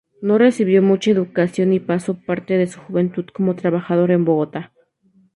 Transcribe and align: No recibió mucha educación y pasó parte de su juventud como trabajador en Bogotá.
No 0.19 0.39
recibió 0.39 0.81
mucha 0.81 1.11
educación 1.11 1.73
y 1.73 1.79
pasó 1.79 2.15
parte 2.19 2.57
de 2.57 2.65
su 2.65 2.79
juventud 2.79 3.25
como 3.31 3.55
trabajador 3.55 4.09
en 4.09 4.25
Bogotá. 4.25 4.73